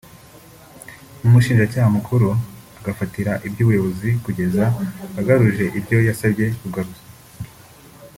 [1.21, 2.29] n’umushinjacyaha mukuru
[2.79, 4.63] agafatira iby’umuyobozi kugeza
[5.19, 7.03] agaruje ibyo yasabwe kugaruza